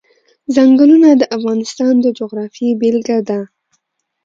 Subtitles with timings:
[0.55, 3.39] ځنګلونه د افغانستان د جغرافیې بېلګه ده.